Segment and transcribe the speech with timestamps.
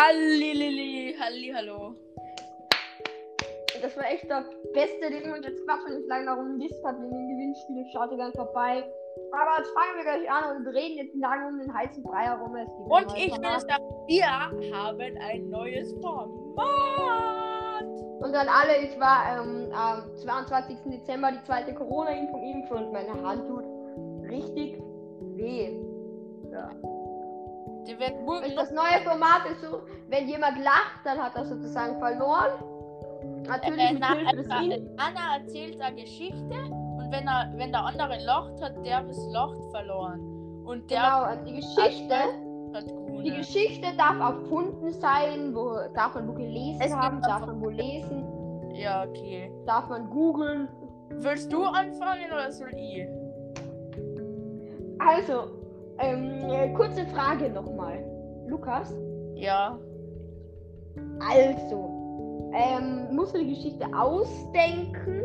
[0.00, 1.94] Hallilili, Halli, hallo.
[3.82, 7.28] Das war echt der beste, wir uns jetzt quatschen in kleiner Runde hat in den
[7.28, 7.84] Gewinnspielen.
[7.92, 8.82] Schaut ihr gerne vorbei.
[9.30, 12.54] Aber jetzt fangen wir gleich an und reden jetzt lange um den heißen Brei herum.
[12.88, 17.84] Und ich will sagen, wir haben ein neues Format.
[18.22, 20.78] Und an alle, ich war ähm, am 22.
[20.86, 23.64] Dezember die zweite Corona-Impfung impfen und meine Hand tut
[24.30, 24.80] richtig
[25.36, 25.78] weh.
[26.50, 26.70] Ja.
[27.86, 28.12] Die wird
[28.56, 32.50] das neue Format ist so, wenn jemand lacht, dann hat er sozusagen verloren.
[33.46, 36.54] Natürlich Äh, mit na, Hilfe des also, In Anna erzählt eine Geschichte
[36.98, 40.20] und wenn, er, wenn der andere lacht, hat der das Lacht verloren.
[40.64, 42.14] Und der Genau, und die Geschichte,
[43.24, 47.68] die Geschichte darf erfunden sein, wo darf man wo gelesen Es haben, darf man wo
[47.68, 48.24] lesen,
[48.74, 49.50] Ja, okay.
[49.66, 50.68] darf man googeln.
[51.10, 53.06] Willst du anfangen oder soll ich?
[54.98, 55.59] Also,
[56.00, 58.04] ähm, äh, kurze Frage nochmal.
[58.46, 58.92] Lukas,
[59.34, 59.78] Ja.
[61.30, 65.22] also, ähm, musst du die Geschichte ausdenken?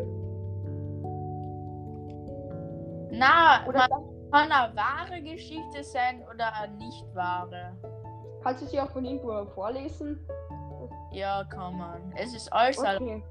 [3.11, 3.87] Na, Oder
[4.31, 7.71] kann eine wahre Geschichte sein oder eine nicht wahre.
[8.43, 10.19] kannst du sie auch von irgendwo vorlesen?
[11.11, 12.13] Ja, kann man.
[12.17, 12.77] Es ist alles.
[12.77, 13.23] Okay.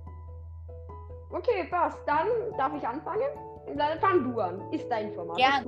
[1.31, 1.99] Okay, passt.
[2.07, 3.29] Dann darf ich anfangen?
[3.77, 4.61] Dann fang du an.
[4.73, 5.37] Ist dein Format.
[5.37, 5.65] Gern.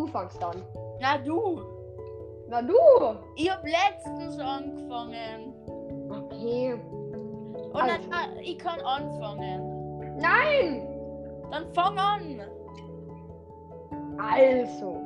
[0.00, 0.62] Du fangst an.
[0.98, 1.60] Na du,
[2.48, 2.72] Na du!
[3.36, 5.52] ich hab letztens angefangen.
[6.08, 6.72] Okay.
[6.72, 8.08] Und Also.
[8.10, 10.16] dann, ich kann anfangen.
[10.18, 10.88] Nein!
[11.50, 12.40] Dann fang an.
[14.18, 14.96] Also.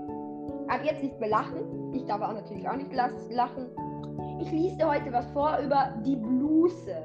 [0.69, 1.93] Ab jetzt nicht mehr lachen.
[1.93, 3.67] Ich darf auch natürlich auch nicht lachen.
[4.39, 7.03] Ich lese dir heute was vor über die Bluse.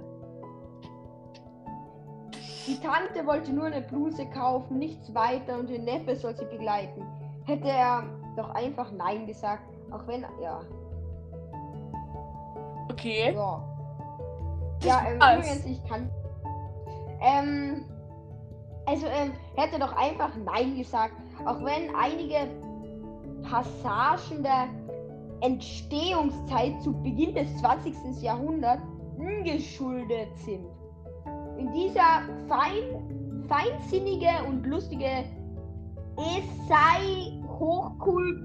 [2.67, 7.03] Die Tante wollte nur eine Bluse kaufen, nichts weiter und der Neffe soll sie begleiten.
[7.49, 8.03] Hätte er
[8.37, 10.61] doch einfach Nein gesagt, auch wenn ja.
[12.91, 13.33] Okay.
[13.33, 13.63] Ja.
[14.83, 16.11] Ja, ähm, übrigens, ich kann.
[17.21, 17.85] Ähm,
[18.85, 21.13] also, ähm, hätte doch einfach Nein gesagt.
[21.43, 22.51] Auch wenn einige
[23.41, 24.67] Passagen der
[25.41, 28.21] Entstehungszeit zu Beginn des 20.
[28.21, 28.83] Jahrhunderts
[29.17, 30.67] ungeschuldet sind.
[31.57, 35.25] In dieser fein, feinsinnige und lustige
[36.15, 38.41] Essay hochkul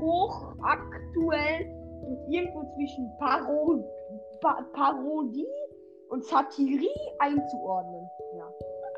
[0.00, 1.66] hochaktuell
[2.02, 3.84] und irgendwo zwischen Paro
[4.40, 5.46] pa Parodie
[6.08, 8.08] und Satirie einzuordnen.
[8.36, 8.52] Ja.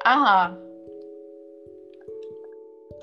[0.04, 0.56] Aha.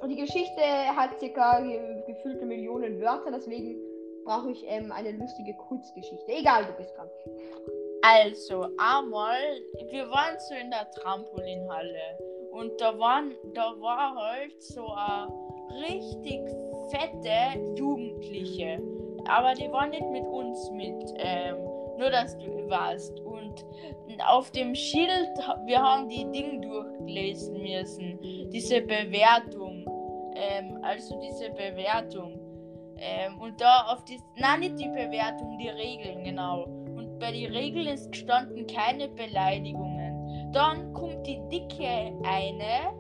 [0.02, 0.62] Und die Geschichte
[0.96, 3.78] hat circa ge gefühlte Millionen Wörter, deswegen
[4.24, 6.32] brauche ich ähm, eine lustige Kurzgeschichte.
[6.32, 7.10] Egal, du bist dran.
[8.02, 9.38] Also, einmal,
[9.92, 12.18] wir waren so in der Trampolinhalle
[12.52, 15.28] und da waren, da war halt so eine
[15.72, 16.42] richtig
[16.90, 18.82] fette Jugendliche.
[19.26, 21.56] Aber die waren nicht mit uns mit, ähm,
[21.98, 23.20] nur dass du warst.
[23.20, 23.66] Und
[24.28, 25.30] auf dem Schild,
[25.66, 28.20] wir haben die Dinge durchlesen müssen,
[28.52, 29.86] diese Bewertung,
[30.36, 32.40] ähm, also diese Bewertung.
[32.98, 36.64] Ähm, und da auf die, nein, nicht die Bewertung, die Regeln, genau.
[36.64, 40.52] Und bei den Regeln ist gestanden keine Beleidigungen.
[40.52, 42.94] Dann kommt die Dicke eine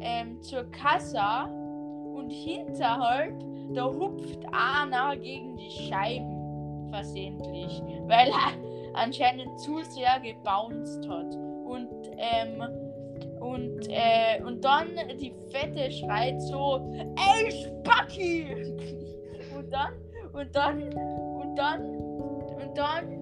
[0.00, 1.48] ähm, zur Kassa
[2.26, 3.34] und hinterhalb,
[3.72, 11.34] da hupft einer gegen die Scheiben versehentlich, weil er anscheinend zu sehr gebounced hat.
[11.64, 12.62] Und, ähm,
[13.40, 14.88] und, äh, und dann
[15.20, 18.46] die Fette schreit so, ey Spacki!
[19.56, 19.92] Und dann,
[20.32, 23.12] und dann, und dann, und dann,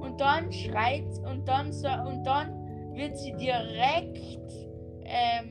[0.00, 1.66] und dann schreit, und dann,
[2.06, 4.52] und dann wird sie direkt,
[5.04, 5.50] ähm,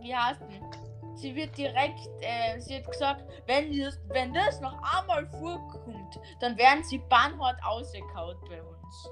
[0.00, 0.81] wie heißt denn?
[1.22, 6.58] Sie wird direkt, äh, sie hat gesagt, wenn das, wenn das noch einmal vorkommt, dann
[6.58, 9.10] werden sie bannhart ausgekaut bei uns.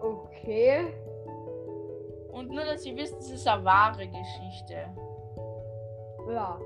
[0.00, 0.94] Okay.
[2.30, 4.86] Und nur, dass ihr wisst, es ist eine wahre Geschichte.
[6.30, 6.60] Ja,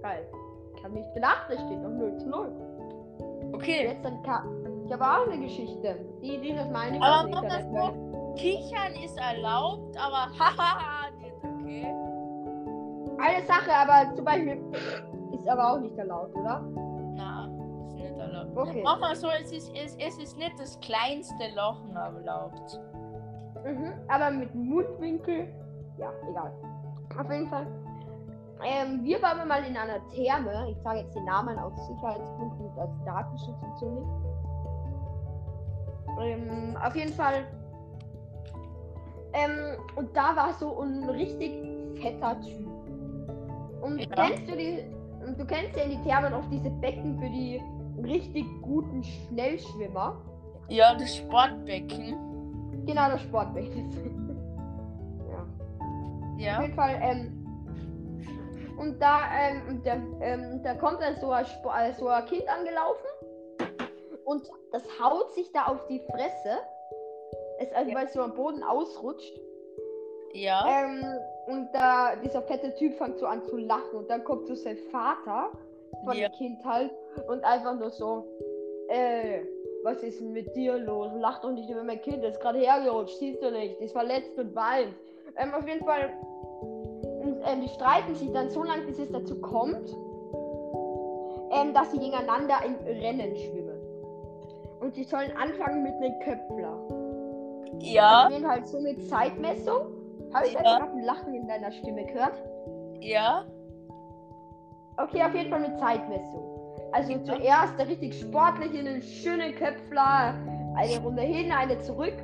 [0.00, 0.26] geil.
[0.74, 3.52] Ich habe nicht gedacht, es steht noch 0 zu 0.
[3.52, 4.22] Okay, Jetzt dann
[4.86, 6.06] ich habe auch eine Geschichte.
[6.22, 11.94] Die, die das meine ich Aber das weil- Kichern ist erlaubt, aber hahaha, nicht okay.
[13.18, 14.62] Eine Sache, aber zum Beispiel
[15.32, 16.62] ist aber auch nicht erlaubt, oder?
[17.14, 17.46] Na,
[17.86, 18.56] ist nicht erlaubt.
[18.56, 18.82] Okay.
[18.84, 22.80] Mach mal so, es ist, es, es ist nicht das kleinste Lachen erlaubt.
[23.64, 25.48] Mhm, aber mit Mundwinkel.
[25.98, 26.52] Ja, egal.
[27.18, 27.66] Auf jeden Fall.
[28.64, 30.70] Ähm, wir waren mal in einer Therme.
[30.70, 34.28] Ich sage jetzt den Namen aus Sicherheitsgründen und als Datenschutz und so nicht.
[36.20, 37.44] Ähm, auf jeden Fall.
[39.32, 41.52] Ähm, und da war so ein richtig
[42.00, 42.77] fetter Typ.
[43.82, 44.06] Und Ja.
[44.26, 44.84] kennst du die.
[45.36, 47.60] Du kennst ja in die Thermen oft diese Becken für die
[48.02, 50.16] richtig guten Schnellschwimmer.
[50.68, 52.84] Ja, das Sportbecken.
[52.86, 53.90] Genau, das Sportbecken.
[55.30, 55.40] ja.
[55.42, 56.62] Auf Ja.
[56.62, 57.34] jeden Fall, ähm,
[58.78, 62.24] und da, ähm, und da, ähm, da kommt dann so ein, Sp- äh, so ein
[62.26, 63.06] Kind angelaufen
[64.24, 64.42] und
[64.72, 66.58] das haut sich da auf die Fresse.
[67.58, 67.96] Es, also, Ja.
[67.96, 69.32] weil es so am Boden ausrutscht.
[70.32, 70.64] Ja.
[70.68, 71.04] Ähm,
[71.46, 74.76] und da dieser fette Typ fängt so an zu lachen und dann kommt so sein
[74.90, 75.50] Vater
[76.04, 76.28] von Ja.
[76.28, 76.90] dem Kind halt
[77.28, 78.24] und einfach nur so,
[78.88, 79.40] äh,
[79.82, 81.10] was ist denn mit dir los?
[81.16, 84.38] Lach doch nicht über mein Kind, das ist gerade hergerutscht, siehst du nicht, ist verletzt
[84.38, 84.94] und weint.
[85.36, 86.10] Ähm, auf jeden Fall,
[87.22, 89.88] und, ähm, die streiten sich dann so lange, bis es dazu kommt,
[91.50, 93.78] ähm, dass sie gegeneinander im Rennen schwimmen.
[94.80, 96.78] Und sie sollen anfangen mit einem Köpfler.
[97.80, 98.26] Ja.
[98.26, 99.97] Auf jeden Fall so eine Zeitmessung.
[100.34, 100.60] Habe ich Ja.
[100.62, 102.34] gerade ein Lachen in deiner Stimme gehört?
[103.00, 103.44] Ja.
[104.96, 106.44] Okay, auf jeden Fall mit Zeitmessung.
[106.92, 107.22] Also Ja.
[107.24, 110.34] zuerst der richtig sportlich in einen schönen Köpfler.
[110.76, 112.14] Eine Runde hin, eine zurück.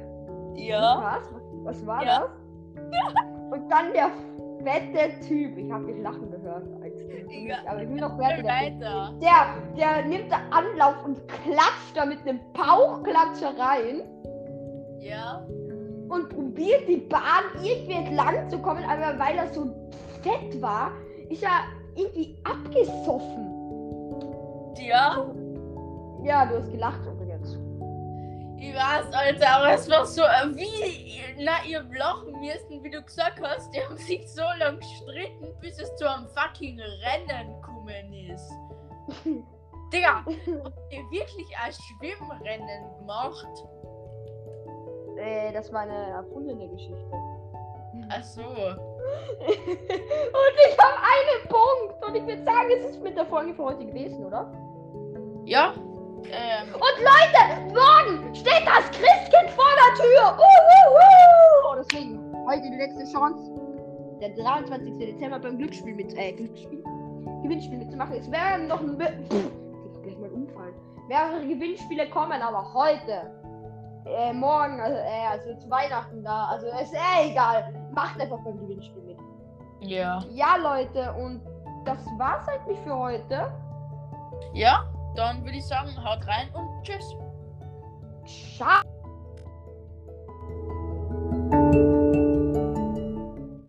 [0.55, 1.01] Ja.
[1.03, 1.31] Was?
[1.65, 2.21] Was war Ja.
[2.75, 2.85] das?
[3.53, 4.11] Und dann der
[4.65, 5.57] fette Typ.
[5.59, 6.65] Ich habe dich lachen gehört.
[7.29, 7.57] Ja.
[7.69, 8.45] Aber ich will noch fertig.
[8.45, 9.15] Weiter.
[9.21, 14.03] Der, der nimmt da Anlauf und klatscht da mit einem Bauchklatscher rein.
[15.01, 15.45] Ja.
[16.15, 19.75] Und probiert die Bahn irgendwie entlang zu kommen, aber weil er so
[20.23, 20.93] fett war,
[21.29, 21.65] ist er
[21.97, 23.51] irgendwie abgesoffen.
[24.79, 25.27] Ja.
[26.23, 27.59] Ja, du hast gelacht übrigens.
[28.59, 33.03] Ich weiß, Alter, aber es war so, äh, wie, na, ihr lachen müssen, wie du
[33.03, 38.13] gesagt hast, die haben sich so lange gestritten, bis es zu einem fucking Rennen gekommen
[38.13, 38.51] ist.
[39.93, 43.65] Digga, habt ihr wirklich ein Schwimmrennen gemacht?
[45.17, 47.13] Äh, das war eine erfundene Geschichte.
[48.11, 48.43] Ach so.
[48.43, 48.49] und
[50.67, 52.05] ich habe einen Punkt.
[52.07, 54.53] Und ich würde sagen, es ist mit der Folge für heute gewesen, oder?
[55.45, 55.75] Ja.
[56.25, 60.39] Ähm, Und Leute, morgen steht das Christkind vor der Tür.
[60.39, 61.77] Uh, uh, uh.
[61.77, 63.51] Deswegen, heute die letzte Chance,
[64.21, 64.99] der 23.
[64.99, 66.83] Dezember beim Glücksspiel mit, äh, Glücksspiel?
[67.43, 68.17] Gewinnspiel mitzumachen.
[68.17, 69.51] Es werden noch ein, Pff,
[70.03, 70.75] gleich mal umfallen.
[71.09, 73.31] Mehrere Gewinnspiele kommen, aber heute,
[74.07, 77.73] äh, morgen, also, äh, also zu Weihnachten da, also ist eh egal.
[77.93, 79.19] Macht einfach beim Gewinnspiel mit.
[79.81, 80.23] ja.
[80.31, 81.41] Ja, Leute, und
[81.85, 83.53] das war's eigentlich für heute.
[84.53, 84.85] Ja,
[85.15, 87.15] dann würde ich sagen, haut rein und tschüss.
[88.57, 88.83] Ciao.